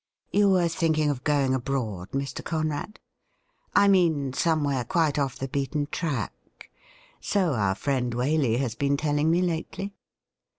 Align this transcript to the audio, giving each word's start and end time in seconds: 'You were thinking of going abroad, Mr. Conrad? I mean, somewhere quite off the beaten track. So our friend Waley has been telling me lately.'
'You 0.31 0.49
were 0.49 0.67
thinking 0.67 1.11
of 1.11 1.23
going 1.23 1.53
abroad, 1.53 2.09
Mr. 2.09 2.43
Conrad? 2.43 2.99
I 3.75 3.87
mean, 3.87 4.33
somewhere 4.33 4.83
quite 4.83 5.19
off 5.19 5.35
the 5.37 5.47
beaten 5.47 5.85
track. 5.91 6.71
So 7.19 7.53
our 7.53 7.75
friend 7.75 8.11
Waley 8.11 8.57
has 8.57 8.73
been 8.73 8.97
telling 8.97 9.29
me 9.29 9.43
lately.' 9.43 9.93